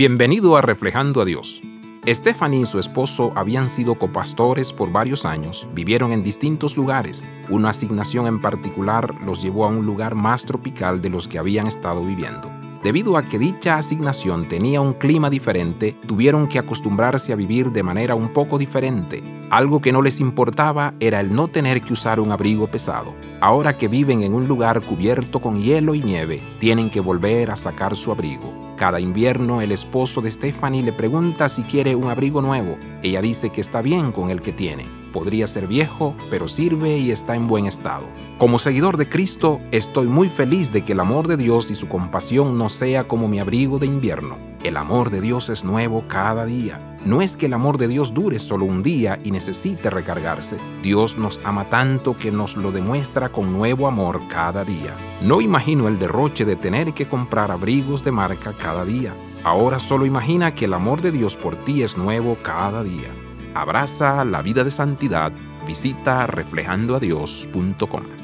[0.00, 1.60] Bienvenido a Reflejando a Dios.
[2.08, 7.28] Stephanie y su esposo habían sido copastores por varios años, vivieron en distintos lugares.
[7.50, 11.66] Una asignación en particular los llevó a un lugar más tropical de los que habían
[11.66, 12.50] estado viviendo.
[12.82, 17.82] Debido a que dicha asignación tenía un clima diferente, tuvieron que acostumbrarse a vivir de
[17.82, 19.22] manera un poco diferente.
[19.50, 23.14] Algo que no les importaba era el no tener que usar un abrigo pesado.
[23.42, 27.56] Ahora que viven en un lugar cubierto con hielo y nieve, tienen que volver a
[27.56, 28.59] sacar su abrigo.
[28.80, 32.78] Cada invierno el esposo de Stephanie le pregunta si quiere un abrigo nuevo.
[33.02, 34.86] Ella dice que está bien con el que tiene.
[35.12, 38.06] Podría ser viejo, pero sirve y está en buen estado.
[38.38, 41.88] Como seguidor de Cristo, estoy muy feliz de que el amor de Dios y su
[41.88, 44.49] compasión no sea como mi abrigo de invierno.
[44.62, 46.98] El amor de Dios es nuevo cada día.
[47.06, 50.58] No es que el amor de Dios dure solo un día y necesite recargarse.
[50.82, 54.94] Dios nos ama tanto que nos lo demuestra con nuevo amor cada día.
[55.22, 59.14] No imagino el derroche de tener que comprar abrigos de marca cada día.
[59.44, 63.08] Ahora solo imagina que el amor de Dios por ti es nuevo cada día.
[63.54, 65.32] Abraza la vida de santidad.
[65.66, 68.19] Visita reflejandoadios.com.